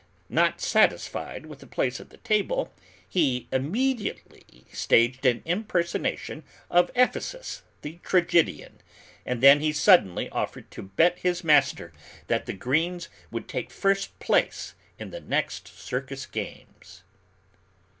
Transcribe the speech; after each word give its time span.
Not 0.29 0.59
satisfied 0.59 1.45
with 1.45 1.61
a 1.61 1.67
place 1.67 1.99
at 1.99 2.09
the 2.09 2.17
table, 2.17 2.73
he 3.07 3.47
immediately 3.51 4.65
staged 4.73 5.27
an 5.27 5.43
impersonation 5.45 6.43
of 6.71 6.89
Ephesus 6.95 7.61
the 7.83 7.99
tragedian, 8.01 8.79
and 9.27 9.43
then 9.43 9.59
he 9.59 9.71
suddenly 9.71 10.27
offered 10.31 10.71
to 10.71 10.81
bet 10.81 11.19
his 11.19 11.43
master 11.43 11.93
that 12.25 12.47
the 12.47 12.53
greens 12.53 13.09
would 13.29 13.47
take 13.47 13.69
first 13.69 14.17
place 14.17 14.73
in 14.97 15.11
the 15.11 15.21
next 15.21 15.67
circus 15.67 16.25
games. 16.25 17.03